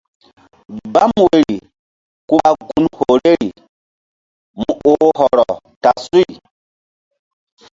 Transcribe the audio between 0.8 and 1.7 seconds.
Gbam woyri